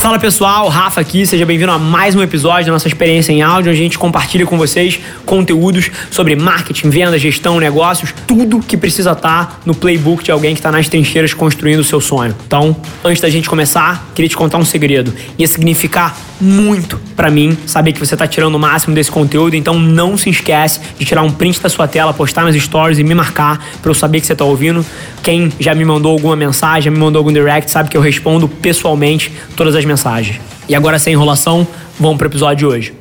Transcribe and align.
Fala 0.00 0.18
pessoal, 0.18 0.66
Rafa 0.68 0.98
aqui, 0.98 1.26
seja 1.26 1.44
bem-vindo 1.44 1.70
a 1.70 1.78
mais 1.78 2.16
um 2.16 2.22
episódio 2.22 2.64
da 2.64 2.72
nossa 2.72 2.88
experiência 2.88 3.32
em 3.32 3.42
áudio, 3.42 3.70
onde 3.70 3.78
a 3.78 3.82
gente 3.82 3.98
compartilha 3.98 4.46
com 4.46 4.56
vocês 4.56 4.98
conteúdos 5.26 5.90
sobre 6.10 6.34
marketing, 6.34 6.88
venda, 6.88 7.18
gestão, 7.18 7.60
negócios, 7.60 8.14
tudo 8.26 8.60
que 8.60 8.78
precisa 8.78 9.12
estar 9.12 9.60
no 9.66 9.74
playbook 9.74 10.24
de 10.24 10.30
alguém 10.30 10.54
que 10.54 10.60
está 10.60 10.72
nas 10.72 10.88
trincheiras 10.88 11.34
construindo 11.34 11.80
o 11.80 11.84
seu 11.84 12.00
sonho. 12.00 12.34
Então, 12.46 12.74
antes 13.04 13.20
da 13.20 13.28
gente 13.28 13.46
começar, 13.46 14.10
queria 14.14 14.30
te 14.30 14.38
contar 14.38 14.56
um 14.56 14.64
segredo. 14.64 15.14
Ia 15.36 15.46
significar 15.46 16.16
muito 16.40 16.98
para 17.14 17.30
mim 17.30 17.56
saber 17.66 17.92
que 17.92 17.98
você 17.98 18.14
está 18.14 18.26
tirando 18.26 18.54
o 18.54 18.58
máximo 18.58 18.94
desse 18.94 19.10
conteúdo, 19.10 19.54
então 19.54 19.78
não 19.78 20.16
se 20.16 20.30
esquece 20.30 20.80
de 20.98 21.04
tirar 21.04 21.22
um 21.22 21.30
print 21.30 21.60
da 21.60 21.68
sua 21.68 21.86
tela, 21.86 22.14
postar 22.14 22.44
nas 22.44 22.54
stories 22.56 22.98
e 22.98 23.04
me 23.04 23.14
marcar 23.14 23.64
para 23.82 23.90
eu 23.90 23.94
saber 23.94 24.20
que 24.20 24.26
você 24.26 24.32
está 24.32 24.44
ouvindo. 24.44 24.84
Quem 25.22 25.52
já 25.58 25.74
me 25.74 25.84
mandou 25.84 26.12
alguma 26.12 26.36
mensagem, 26.36 26.84
já 26.84 26.90
me 26.90 26.98
mandou 26.98 27.20
algum 27.20 27.32
direct, 27.32 27.70
sabe 27.70 27.88
que 27.88 27.96
eu 27.96 28.00
respondo 28.00 28.48
pessoalmente 28.48 29.32
todas 29.56 29.74
as 29.74 29.84
mensagens. 29.84 30.40
E 30.68 30.74
agora, 30.74 30.98
sem 30.98 31.12
enrolação, 31.12 31.66
vamos 31.98 32.16
para 32.16 32.26
o 32.26 32.30
episódio 32.30 32.56
de 32.56 32.66
hoje. 32.66 32.99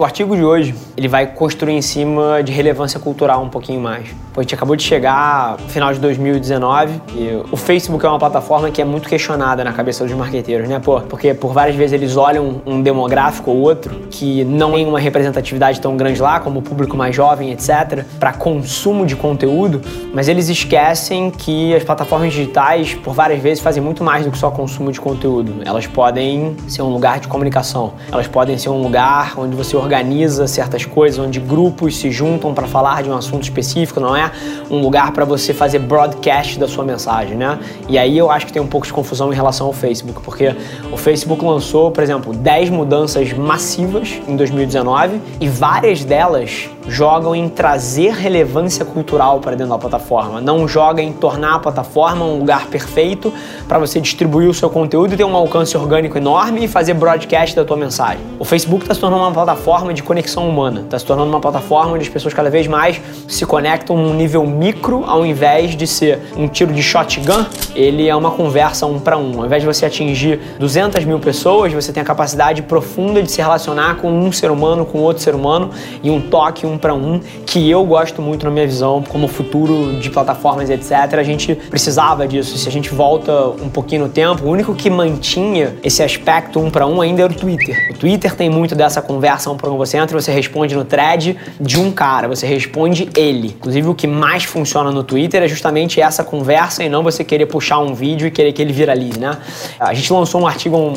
O 0.00 0.04
artigo 0.04 0.36
de 0.36 0.44
hoje, 0.44 0.76
ele 0.96 1.08
vai 1.08 1.26
construir 1.26 1.72
em 1.72 1.82
cima 1.82 2.40
de 2.40 2.52
relevância 2.52 3.00
cultural 3.00 3.42
um 3.42 3.48
pouquinho 3.48 3.80
mais. 3.80 4.08
Pô, 4.32 4.38
a 4.38 4.42
gente 4.44 4.54
acabou 4.54 4.76
de 4.76 4.84
chegar 4.84 5.58
no 5.58 5.68
final 5.68 5.92
de 5.92 5.98
2019 5.98 7.02
e 7.16 7.42
o 7.50 7.56
Facebook 7.56 8.06
é 8.06 8.08
uma 8.08 8.20
plataforma 8.20 8.70
que 8.70 8.80
é 8.80 8.84
muito 8.84 9.08
questionada 9.08 9.64
na 9.64 9.72
cabeça 9.72 10.04
dos 10.04 10.14
marqueteiros, 10.14 10.68
né? 10.68 10.78
Pô, 10.78 11.00
porque 11.00 11.34
por 11.34 11.52
várias 11.52 11.74
vezes 11.74 11.94
eles 11.94 12.16
olham 12.16 12.62
um 12.64 12.80
demográfico 12.80 13.50
ou 13.50 13.56
outro 13.56 13.92
que 14.08 14.44
não 14.44 14.74
tem 14.74 14.86
uma 14.86 15.00
representatividade 15.00 15.80
tão 15.80 15.96
grande 15.96 16.22
lá, 16.22 16.38
como 16.38 16.60
o 16.60 16.62
público 16.62 16.96
mais 16.96 17.16
jovem, 17.16 17.50
etc, 17.50 18.04
para 18.20 18.32
consumo 18.32 19.04
de 19.04 19.16
conteúdo, 19.16 19.82
mas 20.14 20.28
eles 20.28 20.48
esquecem 20.48 21.28
que 21.28 21.74
as 21.74 21.82
plataformas 21.82 22.32
digitais 22.32 22.94
por 22.94 23.14
várias 23.14 23.42
vezes 23.42 23.60
fazem 23.60 23.82
muito 23.82 24.04
mais 24.04 24.24
do 24.24 24.30
que 24.30 24.38
só 24.38 24.48
consumo 24.48 24.92
de 24.92 25.00
conteúdo. 25.00 25.54
Elas 25.64 25.88
podem 25.88 26.56
ser 26.68 26.82
um 26.82 26.90
lugar 26.90 27.18
de 27.18 27.26
comunicação, 27.26 27.94
elas 28.12 28.28
podem 28.28 28.56
ser 28.56 28.68
um 28.68 28.80
lugar 28.80 29.34
onde 29.36 29.56
você 29.56 29.76
organiza 29.88 30.46
certas 30.46 30.84
coisas, 30.84 31.18
onde 31.18 31.40
grupos 31.40 31.96
se 31.96 32.10
juntam 32.10 32.52
para 32.52 32.66
falar 32.66 33.02
de 33.02 33.08
um 33.08 33.16
assunto 33.16 33.44
específico, 33.44 33.98
não 33.98 34.14
é 34.14 34.30
um 34.70 34.80
lugar 34.80 35.12
para 35.12 35.24
você 35.24 35.54
fazer 35.54 35.78
broadcast 35.78 36.58
da 36.58 36.68
sua 36.68 36.84
mensagem, 36.84 37.38
né? 37.38 37.58
E 37.88 37.96
aí 37.96 38.18
eu 38.18 38.30
acho 38.30 38.44
que 38.44 38.52
tem 38.52 38.60
um 38.60 38.66
pouco 38.66 38.86
de 38.86 38.92
confusão 38.92 39.32
em 39.32 39.34
relação 39.34 39.66
ao 39.66 39.72
Facebook, 39.72 40.20
porque 40.20 40.54
o 40.92 40.96
Facebook 40.98 41.42
lançou, 41.42 41.90
por 41.90 42.02
exemplo, 42.02 42.34
10 42.34 42.68
mudanças 42.68 43.32
massivas 43.32 44.20
em 44.28 44.36
2019 44.36 45.22
e 45.40 45.48
várias 45.48 46.04
delas 46.04 46.68
jogam 46.88 47.34
em 47.34 47.48
trazer 47.48 48.12
relevância 48.12 48.84
cultural 48.84 49.40
para 49.40 49.56
dentro 49.56 49.72
da 49.72 49.78
plataforma, 49.78 50.40
não 50.40 50.66
joga 50.66 51.02
em 51.02 51.12
tornar 51.12 51.56
a 51.56 51.58
plataforma 51.58 52.24
um 52.24 52.38
lugar 52.38 52.66
perfeito 52.66 53.32
para 53.66 53.78
você 53.78 54.00
distribuir 54.00 54.48
o 54.48 54.54
seu 54.54 54.70
conteúdo 54.70 55.14
e 55.14 55.16
ter 55.16 55.24
um 55.24 55.36
alcance 55.36 55.76
orgânico 55.76 56.16
enorme 56.16 56.64
e 56.64 56.68
fazer 56.68 56.94
broadcast 56.94 57.54
da 57.54 57.64
tua 57.64 57.76
mensagem. 57.76 58.20
O 58.38 58.44
Facebook 58.44 58.84
está 58.84 58.94
se 58.94 59.00
tornando 59.00 59.22
uma 59.22 59.32
plataforma 59.32 59.92
de 59.92 60.02
conexão 60.02 60.48
humana, 60.48 60.80
está 60.80 60.98
se 60.98 61.04
tornando 61.04 61.28
uma 61.28 61.40
plataforma 61.40 61.92
onde 61.92 62.02
as 62.02 62.08
pessoas 62.08 62.32
cada 62.32 62.50
vez 62.50 62.66
mais 62.66 63.00
se 63.26 63.44
conectam 63.44 63.96
num 63.96 64.14
nível 64.14 64.46
micro 64.46 65.04
ao 65.06 65.24
invés 65.26 65.76
de 65.76 65.86
ser 65.86 66.20
um 66.36 66.48
tiro 66.48 66.72
de 66.72 66.82
shotgun, 66.82 67.44
ele 67.74 68.08
é 68.08 68.16
uma 68.16 68.30
conversa 68.30 68.86
um 68.86 68.98
para 68.98 69.18
um. 69.18 69.40
Ao 69.40 69.46
invés 69.46 69.62
de 69.62 69.66
você 69.66 69.84
atingir 69.84 70.40
200 70.58 71.04
mil 71.04 71.18
pessoas, 71.18 71.72
você 71.72 71.92
tem 71.92 72.02
a 72.02 72.06
capacidade 72.06 72.62
profunda 72.62 73.22
de 73.22 73.30
se 73.30 73.40
relacionar 73.40 73.96
com 73.96 74.10
um 74.10 74.32
ser 74.32 74.50
humano, 74.50 74.86
com 74.86 74.98
outro 74.98 75.22
ser 75.22 75.34
humano 75.34 75.70
e 76.02 76.10
um 76.10 76.20
toque, 76.20 76.66
um 76.66 76.77
para 76.78 76.94
um, 76.94 77.20
que 77.44 77.68
eu 77.68 77.84
gosto 77.84 78.22
muito 78.22 78.44
na 78.44 78.50
minha 78.50 78.66
visão, 78.66 79.02
como 79.02 79.28
futuro 79.28 79.98
de 79.98 80.10
plataformas, 80.10 80.70
etc. 80.70 81.14
A 81.18 81.22
gente 81.22 81.54
precisava 81.54 82.26
disso. 82.26 82.56
Se 82.56 82.68
a 82.68 82.72
gente 82.72 82.90
volta 82.90 83.32
um 83.48 83.68
pouquinho 83.68 84.02
no 84.02 84.08
tempo, 84.08 84.44
o 84.44 84.50
único 84.50 84.74
que 84.74 84.88
mantinha 84.88 85.76
esse 85.82 86.02
aspecto 86.02 86.60
um 86.60 86.70
para 86.70 86.86
um 86.86 87.00
ainda 87.00 87.22
era 87.22 87.32
o 87.32 87.36
Twitter. 87.36 87.88
O 87.90 87.98
Twitter 87.98 88.34
tem 88.34 88.48
muito 88.48 88.74
dessa 88.74 89.02
conversa 89.02 89.50
um 89.50 89.56
para 89.56 89.70
um. 89.70 89.76
Você 89.76 89.96
entra, 89.96 90.18
você 90.18 90.32
responde 90.32 90.74
no 90.74 90.84
thread 90.84 91.36
de 91.60 91.78
um 91.78 91.90
cara, 91.90 92.28
você 92.28 92.46
responde 92.46 93.08
ele. 93.16 93.48
Inclusive, 93.48 93.88
o 93.88 93.94
que 93.94 94.06
mais 94.06 94.44
funciona 94.44 94.90
no 94.90 95.02
Twitter 95.02 95.42
é 95.42 95.48
justamente 95.48 96.00
essa 96.00 96.22
conversa 96.24 96.82
e 96.82 96.88
não 96.88 97.02
você 97.02 97.24
querer 97.24 97.46
puxar 97.46 97.78
um 97.78 97.94
vídeo 97.94 98.26
e 98.26 98.30
querer 98.30 98.52
que 98.52 98.62
ele 98.62 98.72
viralize, 98.72 99.18
né? 99.18 99.36
A 99.78 99.94
gente 99.94 100.12
lançou 100.12 100.40
um 100.40 100.46
artigo 100.46 100.92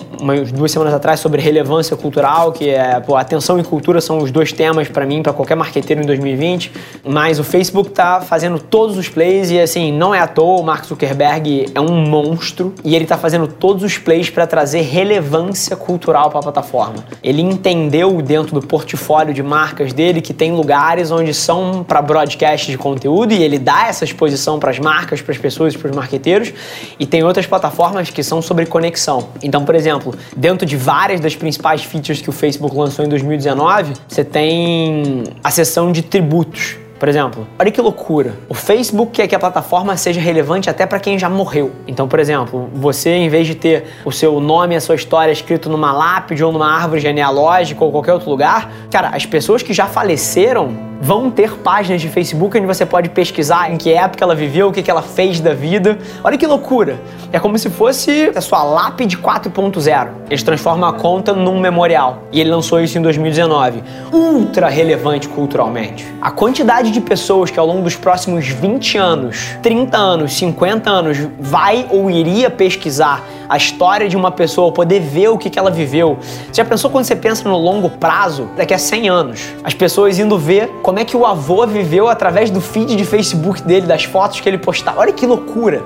duas 0.54 0.72
semanas 0.72 0.94
atrás 0.94 1.20
sobre 1.20 1.42
relevância 1.42 1.96
cultural, 1.96 2.52
que 2.52 2.70
é, 2.70 3.00
pô, 3.00 3.16
atenção 3.16 3.60
e 3.60 3.64
cultura 3.64 4.02
são 4.02 4.20
os 4.20 4.32
dois 4.32 4.52
temas 4.52 4.88
para 4.88 5.06
mim, 5.06 5.22
para 5.22 5.34
qualquer 5.34 5.56
marqueteiro 5.72 6.02
em 6.02 6.06
2020, 6.06 6.72
mas 7.06 7.40
o 7.40 7.44
Facebook 7.44 7.92
tá 7.92 8.20
fazendo 8.20 8.60
todos 8.60 8.98
os 8.98 9.08
plays 9.08 9.50
e 9.50 9.60
assim, 9.60 9.92
não 9.92 10.14
é 10.14 10.20
à 10.20 10.28
toa, 10.28 10.60
o 10.60 10.64
Mark 10.64 10.86
Zuckerberg 10.86 11.68
é 11.74 11.80
um 11.80 12.06
monstro 12.06 12.76
e 12.84 12.94
ele 12.94 13.06
tá 13.06 13.18
fazendo 13.18 13.48
todos 13.48 13.84
os 13.84 13.98
plays 13.98 14.30
para 14.30 14.46
trazer 14.46 14.82
relevância 14.82 15.76
cultural 15.76 16.30
para 16.30 16.40
a 16.40 16.44
plataforma. 16.44 17.06
Ele 17.24 17.42
entendeu 17.42 18.22
dentro 18.22 18.60
do 18.60 18.68
portfólio 18.68 19.34
de 19.34 19.42
marcas 19.42 19.94
dele 19.94 20.20
que 20.22 20.34
tem 20.34 20.52
lugares 20.52 21.10
onde 21.10 21.34
são 21.34 21.86
para 21.88 22.02
broadcast 22.02 22.70
de 22.70 22.78
conteúdo 22.78 23.34
e 23.34 23.42
ele 23.42 23.58
dá 23.58 23.88
essa 23.88 24.04
exposição 24.04 24.60
para 24.60 24.72
as 24.72 24.80
marcas, 24.80 25.22
para 25.22 25.32
as 25.32 25.38
pessoas, 25.38 25.76
para 25.76 25.90
os 25.90 25.96
marqueteiros, 25.96 26.52
e 27.00 27.06
tem 27.06 27.24
outras 27.24 27.46
plataformas 27.46 28.10
que 28.10 28.22
são 28.22 28.42
sobre 28.42 28.66
conexão. 28.66 29.30
Então, 29.42 29.64
por 29.64 29.76
exemplo, 29.76 30.14
dentro 30.36 30.66
de 30.66 30.76
várias 30.76 31.22
das 31.22 31.36
principais 31.36 31.84
features 31.84 32.22
que 32.22 32.30
o 32.30 32.34
Facebook 32.34 32.76
lançou 32.76 33.06
em 33.06 33.10
2019, 33.10 33.94
você 34.08 34.24
tem 34.24 35.24
a 35.44 35.51
seção 35.52 35.92
de 35.92 36.02
tributos. 36.02 36.78
Por 37.02 37.10
exemplo, 37.10 37.48
olha 37.58 37.72
que 37.72 37.82
loucura. 37.82 38.36
O 38.48 38.54
Facebook 38.54 39.14
quer 39.14 39.28
que 39.28 39.34
a 39.34 39.40
plataforma 39.40 39.98
seja 39.98 40.22
relevante 40.22 40.70
até 40.70 40.86
para 40.86 41.00
quem 41.00 41.18
já 41.18 41.28
morreu. 41.28 41.72
Então, 41.88 42.08
por 42.08 42.20
exemplo, 42.20 42.70
você 42.76 43.10
em 43.10 43.28
vez 43.28 43.48
de 43.48 43.56
ter 43.56 43.86
o 44.06 44.12
seu 44.12 44.40
nome 44.40 44.76
e 44.76 44.78
a 44.78 44.80
sua 44.80 44.94
história 44.94 45.32
escrito 45.32 45.68
numa 45.68 45.92
lápide 45.92 46.44
ou 46.44 46.52
numa 46.52 46.72
árvore 46.72 47.02
genealógica 47.02 47.84
ou 47.84 47.92
qualquer 47.92 48.14
outro 48.14 48.30
lugar, 48.30 48.72
cara, 48.92 49.10
as 49.10 49.26
pessoas 49.26 49.64
que 49.64 49.74
já 49.74 49.88
faleceram 49.88 50.91
vão 51.02 51.32
ter 51.32 51.58
páginas 51.58 52.00
de 52.00 52.08
Facebook 52.08 52.56
onde 52.56 52.68
você 52.68 52.86
pode 52.86 53.10
pesquisar 53.10 53.72
em 53.72 53.78
que 53.78 53.92
época 53.92 54.24
ela 54.24 54.36
viveu, 54.36 54.70
o 54.70 54.72
que, 54.72 54.90
ela 54.90 55.02
fez 55.02 55.40
da 55.40 55.54
vida. 55.54 55.98
Olha 56.24 56.38
que 56.38 56.46
loucura! 56.46 57.00
É 57.34 57.40
como 57.40 57.58
se 57.58 57.70
fosse 57.70 58.32
a 58.36 58.42
sua 58.42 58.64
lápide 58.64 59.18
4.0. 59.18 60.10
Eles 60.30 60.44
transformam 60.44 60.88
a 60.88 60.94
conta 60.94 61.34
num 61.34 61.60
memorial. 61.60 62.24
E 62.32 62.40
ele 62.40 62.52
lançou 62.52 62.80
isso 62.80 62.98
em 62.98 63.02
2019. 63.02 63.82
Ultra 64.12 64.70
relevante 64.70 65.28
culturalmente. 65.28 66.06
A 66.22 66.30
quantidade 66.30 66.92
de 66.92 67.02
pessoas 67.02 67.50
que 67.50 67.58
ao 67.58 67.66
longo 67.66 67.82
dos 67.82 67.96
próximos 67.96 68.48
20 68.48 68.98
anos, 68.98 69.56
30 69.64 69.98
anos, 69.98 70.34
50 70.34 70.90
anos 70.90 71.18
vai 71.40 71.88
ou 71.90 72.12
iria 72.12 72.50
pesquisar 72.50 73.26
a 73.52 73.58
história 73.58 74.08
de 74.08 74.16
uma 74.16 74.32
pessoa, 74.32 74.72
poder 74.72 75.02
ver 75.02 75.28
o 75.28 75.38
que, 75.38 75.50
que 75.50 75.60
ela 75.60 75.70
viveu. 75.70 76.18
Você 76.22 76.54
já 76.54 76.64
pensou 76.64 76.90
quando 76.90 77.04
você 77.04 77.18
pensa 77.18 77.50
no 77.50 77.58
longo 77.58 77.90
prazo, 77.90 78.48
daqui 78.56 78.74
a 78.74 78.78
100 78.78 79.10
anos? 79.10 79.42
As 79.62 79.74
pessoas 79.74 80.18
indo 80.18 80.38
ver 80.38 80.70
como 80.82 81.00
é 81.00 81.04
que 81.04 81.18
o 81.18 81.26
avô 81.26 81.68
viveu 81.68 82.08
através 82.08 82.50
do 82.50 82.62
feed 82.62 82.96
de 82.96 83.04
Facebook 83.04 83.62
dele, 83.62 83.86
das 83.86 84.06
fotos 84.06 84.40
que 84.40 84.48
ele 84.48 84.58
postava. 84.58 85.02
Olha 85.02 85.12
que 85.12 85.26
loucura! 85.26 85.84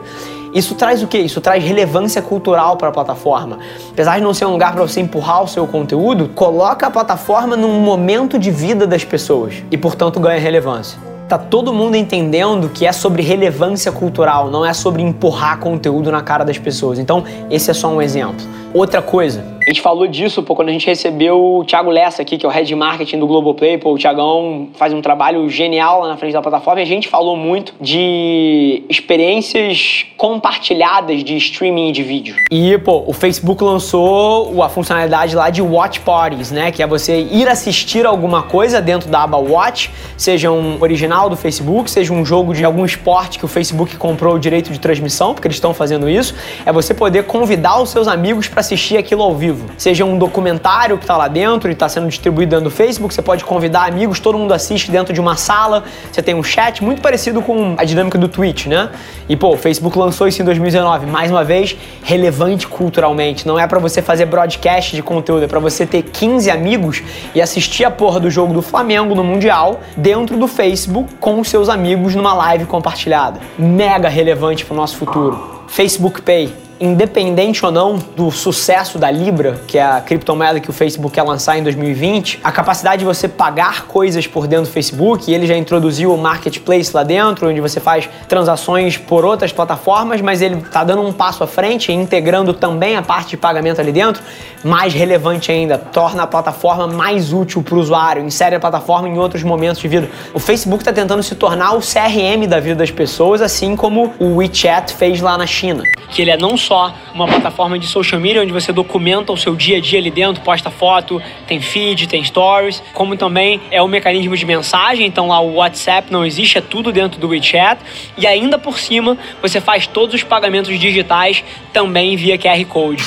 Isso 0.53 0.75
traz 0.75 1.01
o 1.01 1.07
quê? 1.07 1.17
Isso 1.17 1.41
traz 1.41 1.63
relevância 1.63 2.21
cultural 2.21 2.77
para 2.77 2.89
a 2.89 2.91
plataforma. 2.91 3.57
Apesar 3.89 4.17
de 4.17 4.23
não 4.23 4.33
ser 4.33 4.45
um 4.45 4.51
lugar 4.51 4.71
para 4.71 4.83
você 4.83 5.01
empurrar 5.01 5.43
o 5.43 5.47
seu 5.47 5.65
conteúdo, 5.65 6.29
coloca 6.35 6.85
a 6.85 6.91
plataforma 6.91 7.57
num 7.57 7.79
momento 7.79 8.37
de 8.37 8.51
vida 8.51 8.85
das 8.85 9.03
pessoas 9.03 9.55
e, 9.71 9.77
portanto, 9.77 10.19
ganha 10.19 10.39
relevância 10.39 11.14
tá 11.27 11.37
todo 11.37 11.73
mundo 11.73 11.95
entendendo 11.95 12.69
que 12.69 12.85
é 12.85 12.91
sobre 12.91 13.23
relevância 13.23 13.91
cultural, 13.91 14.49
não 14.49 14.65
é 14.65 14.73
sobre 14.73 15.01
empurrar 15.01 15.59
conteúdo 15.59 16.11
na 16.11 16.21
cara 16.21 16.43
das 16.43 16.57
pessoas. 16.57 16.99
Então, 16.99 17.23
esse 17.49 17.71
é 17.71 17.73
só 17.73 17.87
um 17.89 18.01
exemplo. 18.01 18.45
Outra 18.75 19.01
coisa, 19.01 19.55
a 19.65 19.71
gente 19.71 19.81
falou 19.81 20.05
disso 20.05 20.43
pô, 20.43 20.53
quando 20.53 20.69
a 20.69 20.71
gente 20.71 20.85
recebeu 20.85 21.43
o 21.43 21.63
Thiago 21.63 21.89
Lessa 21.89 22.21
aqui, 22.21 22.37
que 22.37 22.45
é 22.45 22.49
o 22.49 22.51
Head 22.51 22.67
de 22.67 22.75
Marketing 22.75 23.17
do 23.17 23.25
Globoplay. 23.25 23.79
Pô, 23.79 23.93
o 23.93 23.97
Thiagão 23.97 24.69
faz 24.75 24.93
um 24.93 25.01
trabalho 25.01 25.49
genial 25.49 26.01
lá 26.01 26.09
na 26.09 26.17
frente 26.17 26.33
da 26.33 26.41
plataforma 26.41 26.81
e 26.81 26.83
a 26.83 26.85
gente 26.85 27.07
falou 27.07 27.35
muito 27.35 27.73
de 27.81 28.83
experiências 28.87 30.05
compartilhadas 30.17 31.23
de 31.23 31.35
streaming 31.37 31.91
de 31.93 32.03
vídeo. 32.03 32.35
E, 32.51 32.77
pô, 32.77 33.05
o 33.07 33.13
Facebook 33.13 33.63
lançou 33.63 34.61
a 34.61 34.69
funcionalidade 34.69 35.35
lá 35.35 35.49
de 35.49 35.63
Watch 35.63 36.01
Parties, 36.01 36.51
né? 36.51 36.71
Que 36.71 36.83
é 36.83 36.87
você 36.87 37.21
ir 37.21 37.47
assistir 37.47 38.05
alguma 38.05 38.43
coisa 38.43 38.79
dentro 38.79 39.09
da 39.09 39.23
aba 39.23 39.37
Watch, 39.37 39.89
seja 40.15 40.51
um 40.51 40.79
original 40.79 41.27
do 41.27 41.35
Facebook, 41.35 41.89
seja 41.89 42.13
um 42.13 42.23
jogo 42.23 42.53
de 42.53 42.63
algum 42.63 42.85
esporte 42.85 43.39
que 43.39 43.45
o 43.45 43.47
Facebook 43.47 43.97
comprou 43.97 44.35
o 44.35 44.39
direito 44.39 44.71
de 44.71 44.79
transmissão, 44.79 45.33
porque 45.33 45.47
eles 45.47 45.57
estão 45.57 45.73
fazendo 45.73 46.07
isso. 46.07 46.35
É 46.67 46.71
você 46.71 46.93
poder 46.93 47.23
convidar 47.23 47.81
os 47.81 47.89
seus 47.89 48.07
amigos 48.07 48.47
para 48.47 48.61
assistir 48.65 48.97
aquilo 48.97 49.21
ao 49.21 49.35
vivo. 49.35 49.67
Seja 49.77 50.03
um 50.03 50.17
documentário 50.17 50.97
que 50.97 51.03
está 51.03 51.15
lá 51.15 51.27
dentro 51.27 51.69
e 51.69 51.73
está 51.73 51.87
sendo 51.87 52.07
distribuído 52.07 52.51
dentro 52.51 52.65
do 52.65 52.71
Facebook, 52.71 53.13
você 53.13 53.21
pode 53.21 53.45
convidar 53.45 53.87
amigos, 53.87 54.19
todo 54.19 54.37
mundo 54.37 54.53
assiste 54.53 54.91
dentro 54.91 55.13
de 55.13 55.21
uma 55.21 55.35
sala, 55.35 55.83
você 56.11 56.21
tem 56.21 56.35
um 56.35 56.43
chat 56.43 56.83
muito 56.83 57.01
parecido 57.01 57.41
com 57.41 57.75
a 57.77 57.83
dinâmica 57.83 58.17
do 58.17 58.27
Twitch, 58.27 58.65
né? 58.65 58.89
E 59.29 59.35
pô, 59.35 59.53
o 59.53 59.57
Facebook 59.57 59.97
lançou 59.97 60.27
isso 60.27 60.41
em 60.41 60.45
2019, 60.45 61.05
mais 61.05 61.29
uma 61.31 61.43
vez, 61.43 61.75
relevante 62.03 62.67
culturalmente. 62.67 63.47
Não 63.47 63.59
é 63.59 63.67
para 63.67 63.79
você 63.79 64.01
fazer 64.01 64.25
broadcast 64.25 64.95
de 64.95 65.03
conteúdo, 65.03 65.45
é 65.45 65.47
para 65.47 65.59
você 65.59 65.85
ter 65.85 66.03
15 66.03 66.49
amigos 66.49 67.03
e 67.33 67.41
assistir 67.41 67.85
a 67.85 67.91
porra 67.91 68.19
do 68.19 68.29
jogo 68.29 68.53
do 68.53 68.61
Flamengo 68.61 69.13
no 69.13 69.23
Mundial 69.23 69.79
dentro 69.95 70.37
do 70.37 70.47
Facebook 70.47 71.15
com 71.19 71.43
seus 71.43 71.69
amigos 71.69 72.15
numa 72.15 72.33
live 72.33 72.65
compartilhada. 72.65 73.39
Mega 73.57 74.09
relevante 74.09 74.65
para 74.65 74.73
o 74.73 74.77
nosso 74.77 74.97
futuro. 74.97 75.63
Facebook 75.67 76.21
Pay 76.21 76.64
independente 76.79 77.65
ou 77.65 77.71
não 77.71 77.97
do 77.97 78.29
sucesso 78.31 78.97
da 78.97 79.09
Libra, 79.09 79.61
que 79.67 79.77
é 79.77 79.83
a 79.83 80.01
criptomoeda 80.01 80.59
que 80.59 80.69
o 80.69 80.73
Facebook 80.73 81.15
quer 81.15 81.23
lançar 81.23 81.57
em 81.57 81.63
2020, 81.63 82.39
a 82.43 82.51
capacidade 82.51 82.99
de 82.99 83.05
você 83.05 83.27
pagar 83.27 83.87
coisas 83.87 84.27
por 84.27 84.47
dentro 84.47 84.65
do 84.65 84.71
Facebook, 84.71 85.31
ele 85.31 85.47
já 85.47 85.55
introduziu 85.55 86.13
o 86.13 86.17
marketplace 86.17 86.91
lá 86.93 87.03
dentro, 87.03 87.49
onde 87.49 87.61
você 87.61 87.79
faz 87.79 88.09
transações 88.27 88.97
por 88.97 89.23
outras 89.23 89.51
plataformas, 89.51 90.21
mas 90.21 90.41
ele 90.41 90.55
está 90.55 90.83
dando 90.83 91.01
um 91.01 91.13
passo 91.13 91.43
à 91.43 91.47
frente, 91.47 91.91
integrando 91.91 92.53
também 92.53 92.95
a 92.97 93.01
parte 93.01 93.29
de 93.31 93.37
pagamento 93.37 93.79
ali 93.79 93.91
dentro, 93.91 94.21
mais 94.63 94.93
relevante 94.93 95.51
ainda, 95.51 95.77
torna 95.77 96.23
a 96.23 96.27
plataforma 96.27 96.87
mais 96.87 97.31
útil 97.31 97.61
para 97.63 97.75
o 97.75 97.79
usuário, 97.79 98.23
insere 98.23 98.55
a 98.55 98.59
plataforma 98.59 99.07
em 99.07 99.17
outros 99.17 99.43
momentos 99.43 99.81
de 99.81 99.87
vida. 99.87 100.09
O 100.33 100.39
Facebook 100.39 100.81
está 100.81 100.91
tentando 100.91 101.23
se 101.23 101.35
tornar 101.35 101.73
o 101.73 101.79
CRM 101.79 102.47
da 102.47 102.59
vida 102.59 102.75
das 102.75 102.91
pessoas, 102.91 103.41
assim 103.41 103.75
como 103.75 104.13
o 104.19 104.37
WeChat 104.37 104.93
fez 104.93 105.21
lá 105.21 105.37
na 105.37 105.45
China. 105.45 105.83
Que 106.09 106.21
ele 106.21 106.31
é 106.31 106.37
não 106.37 106.57
só 106.65 106.93
uma 107.13 107.27
plataforma 107.27 107.77
de 107.77 107.87
social 107.87 108.19
media 108.19 108.41
onde 108.41 108.51
você 108.51 108.73
documenta 108.73 109.31
o 109.31 109.37
seu 109.37 109.55
dia 109.55 109.77
a 109.77 109.79
dia 109.79 109.99
ali 109.99 110.11
dentro, 110.11 110.41
posta 110.43 110.69
foto, 110.69 111.21
tem 111.47 111.61
feed, 111.61 112.07
tem 112.07 112.23
stories, 112.23 112.81
como 112.93 113.15
também 113.15 113.61
é 113.71 113.81
um 113.81 113.87
mecanismo 113.87 114.35
de 114.35 114.45
mensagem, 114.45 115.05
então 115.05 115.27
lá 115.27 115.39
o 115.39 115.55
WhatsApp 115.55 116.11
não 116.11 116.25
existe, 116.25 116.57
é 116.57 116.61
tudo 116.61 116.91
dentro 116.91 117.19
do 117.19 117.27
WeChat, 117.29 117.79
e 118.17 118.25
ainda 118.25 118.57
por 118.57 118.79
cima 118.79 119.17
você 119.41 119.61
faz 119.61 119.87
todos 119.87 120.15
os 120.15 120.23
pagamentos 120.23 120.77
digitais 120.79 121.43
também 121.71 122.15
via 122.15 122.37
QR 122.37 122.63
Code. 122.65 123.03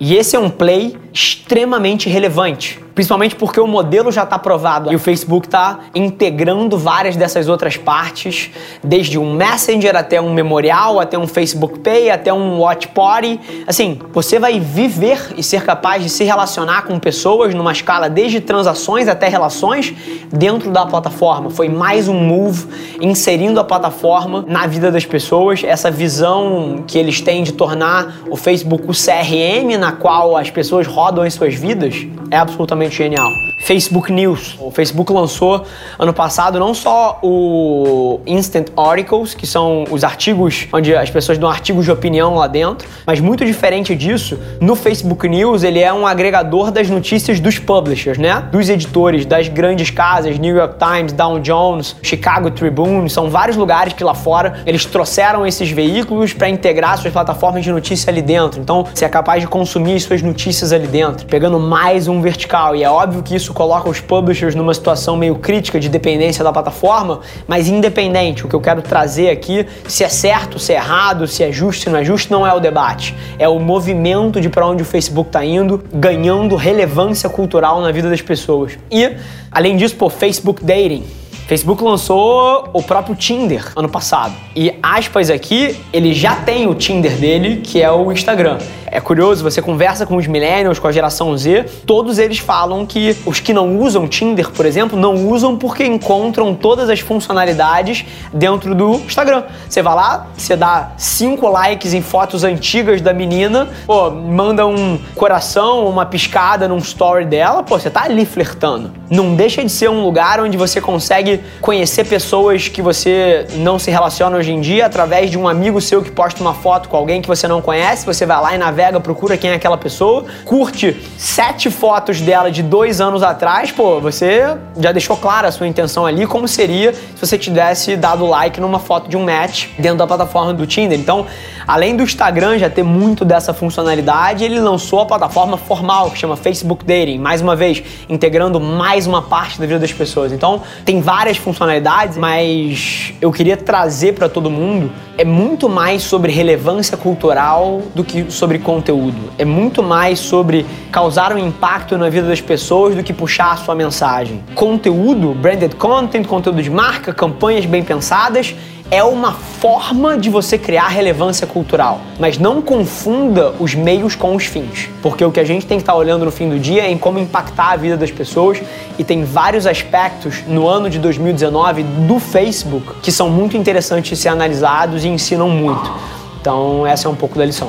E 0.00 0.14
esse 0.14 0.36
é 0.36 0.38
um 0.38 0.50
play 0.50 0.96
extremamente 1.12 2.08
relevante 2.08 2.78
principalmente 2.98 3.36
porque 3.36 3.60
o 3.60 3.66
modelo 3.68 4.10
já 4.10 4.24
está 4.24 4.36
provado 4.36 4.92
e 4.92 4.96
o 4.96 4.98
Facebook 4.98 5.46
está 5.46 5.82
integrando 5.94 6.76
várias 6.76 7.14
dessas 7.14 7.48
outras 7.48 7.76
partes, 7.76 8.50
desde 8.82 9.16
um 9.16 9.34
Messenger 9.34 9.94
até 9.94 10.20
um 10.20 10.34
memorial, 10.34 10.98
até 10.98 11.16
um 11.16 11.28
Facebook 11.28 11.78
Pay, 11.78 12.10
até 12.10 12.32
um 12.32 12.58
Watch 12.58 12.88
Party. 12.88 13.38
Assim, 13.68 14.00
você 14.12 14.40
vai 14.40 14.58
viver 14.58 15.32
e 15.36 15.44
ser 15.44 15.64
capaz 15.64 16.02
de 16.02 16.10
se 16.10 16.24
relacionar 16.24 16.86
com 16.88 16.98
pessoas 16.98 17.54
numa 17.54 17.70
escala 17.70 18.10
desde 18.10 18.40
transações 18.40 19.06
até 19.06 19.28
relações 19.28 19.94
dentro 20.32 20.72
da 20.72 20.84
plataforma. 20.84 21.50
Foi 21.50 21.68
mais 21.68 22.08
um 22.08 22.18
move 22.18 22.66
inserindo 23.00 23.60
a 23.60 23.64
plataforma 23.64 24.44
na 24.48 24.66
vida 24.66 24.90
das 24.90 25.06
pessoas, 25.06 25.62
essa 25.62 25.88
visão 25.88 26.82
que 26.84 26.98
eles 26.98 27.20
têm 27.20 27.44
de 27.44 27.52
tornar 27.52 28.22
o 28.28 28.34
Facebook 28.34 28.82
o 28.88 28.92
CRM 28.92 29.78
na 29.78 29.92
qual 29.92 30.36
as 30.36 30.50
pessoas 30.50 30.84
rodam 30.84 31.22
as 31.22 31.34
suas 31.34 31.54
vidas 31.54 32.08
é 32.30 32.36
absolutamente 32.36 32.87
genial. 32.96 33.30
Facebook 33.58 34.12
News. 34.12 34.56
O 34.60 34.70
Facebook 34.70 35.12
lançou 35.12 35.64
ano 35.98 36.12
passado 36.12 36.58
não 36.58 36.72
só 36.72 37.18
o 37.22 38.20
Instant 38.26 38.68
Articles, 38.76 39.34
que 39.34 39.46
são 39.46 39.84
os 39.90 40.04
artigos 40.04 40.66
onde 40.72 40.94
as 40.94 41.10
pessoas 41.10 41.38
dão 41.38 41.48
artigos 41.48 41.84
de 41.84 41.90
opinião 41.90 42.34
lá 42.36 42.46
dentro, 42.46 42.88
mas 43.06 43.20
muito 43.20 43.44
diferente 43.44 43.94
disso, 43.94 44.38
no 44.60 44.74
Facebook 44.74 45.28
News 45.28 45.62
ele 45.62 45.80
é 45.80 45.92
um 45.92 46.06
agregador 46.06 46.70
das 46.70 46.88
notícias 46.88 47.40
dos 47.40 47.58
publishers, 47.58 48.18
né? 48.18 48.48
Dos 48.50 48.68
editores, 48.68 49.26
das 49.26 49.48
grandes 49.48 49.90
casas, 49.90 50.38
New 50.38 50.56
York 50.56 50.76
Times, 50.78 51.12
Dow 51.12 51.38
Jones, 51.38 51.96
Chicago 52.02 52.50
Tribune, 52.50 53.10
são 53.10 53.28
vários 53.28 53.56
lugares 53.56 53.92
que 53.92 54.04
lá 54.04 54.14
fora 54.14 54.62
eles 54.64 54.84
trouxeram 54.84 55.46
esses 55.46 55.70
veículos 55.70 56.32
para 56.32 56.48
integrar 56.48 56.98
suas 56.98 57.12
plataformas 57.12 57.62
de 57.64 57.72
notícia 57.72 58.10
ali 58.10 58.22
dentro. 58.22 58.60
Então, 58.60 58.86
você 58.92 59.04
é 59.04 59.08
capaz 59.08 59.42
de 59.42 59.48
consumir 59.48 60.00
suas 60.00 60.22
notícias 60.22 60.72
ali 60.72 60.86
dentro, 60.86 61.26
pegando 61.26 61.58
mais 61.58 62.08
um 62.08 62.20
vertical. 62.20 62.74
E 62.78 62.84
é 62.84 62.88
óbvio 62.88 63.24
que 63.24 63.34
isso 63.34 63.52
coloca 63.52 63.90
os 63.90 64.00
publishers 64.00 64.54
numa 64.54 64.72
situação 64.72 65.16
meio 65.16 65.34
crítica 65.34 65.80
de 65.80 65.88
dependência 65.88 66.44
da 66.44 66.52
plataforma, 66.52 67.22
mas 67.44 67.66
independente, 67.66 68.46
o 68.46 68.48
que 68.48 68.54
eu 68.54 68.60
quero 68.60 68.80
trazer 68.82 69.30
aqui, 69.30 69.66
se 69.88 70.04
é 70.04 70.08
certo, 70.08 70.60
se 70.60 70.72
é 70.72 70.76
errado, 70.76 71.26
se 71.26 71.42
é 71.42 71.50
justo, 71.50 71.82
se 71.82 71.90
não 71.90 71.98
é 71.98 72.04
justo, 72.04 72.32
não 72.32 72.46
é 72.46 72.54
o 72.54 72.60
debate. 72.60 73.16
É 73.36 73.48
o 73.48 73.58
movimento 73.58 74.40
de 74.40 74.48
para 74.48 74.64
onde 74.64 74.84
o 74.84 74.86
Facebook 74.86 75.28
está 75.28 75.44
indo, 75.44 75.82
ganhando 75.92 76.54
relevância 76.54 77.28
cultural 77.28 77.80
na 77.80 77.90
vida 77.90 78.08
das 78.08 78.22
pessoas. 78.22 78.78
E, 78.88 79.10
além 79.50 79.76
disso, 79.76 79.96
pô, 79.96 80.08
Facebook 80.08 80.64
Dating. 80.64 81.02
Facebook 81.48 81.82
lançou 81.82 82.68
o 82.74 82.82
próprio 82.82 83.16
Tinder 83.16 83.72
ano 83.74 83.88
passado. 83.88 84.34
E 84.54 84.74
aspas 84.82 85.30
aqui, 85.30 85.76
ele 85.92 86.12
já 86.12 86.36
tem 86.36 86.68
o 86.68 86.74
Tinder 86.74 87.16
dele, 87.16 87.56
que 87.56 87.82
é 87.82 87.90
o 87.90 88.12
Instagram. 88.12 88.58
É 88.90 89.00
curioso, 89.00 89.42
você 89.42 89.60
conversa 89.60 90.06
com 90.06 90.16
os 90.16 90.26
millennials, 90.26 90.78
com 90.78 90.88
a 90.88 90.92
geração 90.92 91.36
Z, 91.36 91.64
todos 91.84 92.18
eles 92.18 92.38
falam 92.38 92.86
que 92.86 93.16
os 93.26 93.38
que 93.38 93.52
não 93.52 93.78
usam 93.78 94.08
Tinder, 94.08 94.50
por 94.50 94.64
exemplo, 94.64 94.98
não 94.98 95.28
usam 95.28 95.56
porque 95.56 95.84
encontram 95.84 96.54
todas 96.54 96.88
as 96.88 97.00
funcionalidades 97.00 98.04
dentro 98.32 98.74
do 98.74 98.94
Instagram. 98.94 99.44
Você 99.68 99.82
vai 99.82 99.94
lá, 99.94 100.26
você 100.36 100.56
dá 100.56 100.92
cinco 100.96 101.48
likes 101.48 101.92
em 101.92 102.00
fotos 102.00 102.44
antigas 102.44 103.00
da 103.02 103.12
menina, 103.12 103.68
pô, 103.86 104.10
manda 104.10 104.66
um 104.66 104.98
coração, 105.14 105.86
uma 105.86 106.06
piscada 106.06 106.66
num 106.66 106.78
story 106.78 107.26
dela, 107.26 107.62
pô, 107.62 107.78
você 107.78 107.90
tá 107.90 108.04
ali 108.04 108.24
flertando. 108.24 108.90
Não 109.10 109.34
deixa 109.34 109.62
de 109.62 109.70
ser 109.70 109.90
um 109.90 110.02
lugar 110.02 110.40
onde 110.40 110.56
você 110.56 110.80
consegue 110.80 111.40
conhecer 111.60 112.04
pessoas 112.04 112.68
que 112.68 112.80
você 112.80 113.46
não 113.56 113.78
se 113.78 113.90
relaciona 113.90 114.36
hoje 114.36 114.52
em 114.52 114.60
dia 114.60 114.86
através 114.86 115.30
de 115.30 115.38
um 115.38 115.46
amigo 115.46 115.80
seu 115.80 116.02
que 116.02 116.10
posta 116.10 116.40
uma 116.40 116.54
foto 116.54 116.88
com 116.88 116.96
alguém 116.96 117.20
que 117.20 117.28
você 117.28 117.46
não 117.46 117.60
conhece, 117.60 118.06
você 118.06 118.24
vai 118.24 118.40
lá 118.40 118.54
e 118.54 118.58
navega 118.58 118.77
navega, 118.78 119.00
procura 119.00 119.36
quem 119.36 119.50
é 119.50 119.54
aquela 119.54 119.76
pessoa, 119.76 120.24
curte 120.44 120.96
sete 121.16 121.68
fotos 121.68 122.20
dela 122.20 122.50
de 122.50 122.62
dois 122.62 123.00
anos 123.00 123.24
atrás, 123.24 123.72
pô, 123.72 124.00
você 124.00 124.56
já 124.78 124.92
deixou 124.92 125.16
clara 125.16 125.48
a 125.48 125.52
sua 125.52 125.66
intenção 125.66 126.06
ali, 126.06 126.26
como 126.26 126.46
seria 126.46 126.92
se 126.92 127.20
você 127.20 127.36
tivesse 127.36 127.96
dado 127.96 128.24
like 128.24 128.60
numa 128.60 128.78
foto 128.78 129.08
de 129.08 129.16
um 129.16 129.24
match 129.24 129.66
dentro 129.78 129.98
da 129.98 130.06
plataforma 130.06 130.54
do 130.54 130.64
Tinder. 130.64 130.98
Então, 130.98 131.26
além 131.66 131.96
do 131.96 132.04
Instagram 132.04 132.58
já 132.58 132.70
ter 132.70 132.84
muito 132.84 133.24
dessa 133.24 133.52
funcionalidade, 133.52 134.44
ele 134.44 134.60
lançou 134.60 135.00
a 135.00 135.06
plataforma 135.06 135.56
formal 135.56 136.10
que 136.12 136.18
chama 136.18 136.36
Facebook 136.36 136.84
Dating, 136.84 137.18
mais 137.18 137.40
uma 137.40 137.56
vez, 137.56 137.82
integrando 138.08 138.60
mais 138.60 139.06
uma 139.06 139.22
parte 139.22 139.58
da 139.58 139.66
vida 139.66 139.80
das 139.80 139.92
pessoas. 139.92 140.32
Então, 140.32 140.62
tem 140.84 141.00
várias 141.00 141.36
funcionalidades, 141.36 142.16
mas 142.16 143.12
eu 143.20 143.32
queria 143.32 143.56
trazer 143.56 144.14
para 144.14 144.28
todo 144.28 144.48
mundo 144.48 144.92
é 145.18 145.24
muito 145.24 145.68
mais 145.68 146.04
sobre 146.04 146.30
relevância 146.30 146.96
cultural 146.96 147.82
do 147.92 148.04
que 148.04 148.30
sobre 148.30 148.60
conteúdo. 148.60 149.32
É 149.36 149.44
muito 149.44 149.82
mais 149.82 150.20
sobre 150.20 150.64
causar 150.92 151.32
um 151.32 151.38
impacto 151.38 151.98
na 151.98 152.08
vida 152.08 152.28
das 152.28 152.40
pessoas 152.40 152.94
do 152.94 153.02
que 153.02 153.12
puxar 153.12 153.50
a 153.50 153.56
sua 153.56 153.74
mensagem. 153.74 154.40
Conteúdo, 154.54 155.34
branded 155.34 155.74
content, 155.74 156.24
conteúdo 156.24 156.62
de 156.62 156.70
marca, 156.70 157.12
campanhas 157.12 157.66
bem 157.66 157.82
pensadas 157.82 158.54
é 158.90 159.02
uma 159.04 159.32
forma 159.32 160.16
de 160.16 160.30
você 160.30 160.56
criar 160.56 160.88
relevância 160.88 161.46
cultural, 161.46 162.00
mas 162.18 162.38
não 162.38 162.62
confunda 162.62 163.54
os 163.58 163.74
meios 163.74 164.14
com 164.14 164.34
os 164.34 164.44
fins, 164.44 164.88
porque 165.02 165.24
o 165.24 165.30
que 165.30 165.40
a 165.40 165.44
gente 165.44 165.66
tem 165.66 165.78
que 165.78 165.82
estar 165.82 165.94
olhando 165.94 166.24
no 166.24 166.30
fim 166.30 166.48
do 166.48 166.58
dia 166.58 166.82
é 166.82 166.90
em 166.90 166.96
como 166.96 167.18
impactar 167.18 167.72
a 167.72 167.76
vida 167.76 167.96
das 167.96 168.10
pessoas 168.10 168.60
e 168.98 169.04
tem 169.04 169.24
vários 169.24 169.66
aspectos 169.66 170.42
no 170.46 170.66
ano 170.66 170.88
de 170.88 170.98
2019 170.98 171.82
do 171.82 172.18
Facebook 172.18 173.00
que 173.02 173.12
são 173.12 173.28
muito 173.28 173.56
interessantes 173.56 174.10
de 174.10 174.16
ser 174.16 174.30
analisados 174.30 175.04
e 175.04 175.08
ensinam 175.08 175.50
muito. 175.50 175.92
Então, 176.40 176.86
essa 176.86 177.08
é 177.08 177.10
um 177.10 177.16
pouco 177.16 177.38
da 177.38 177.44
lição. 177.44 177.68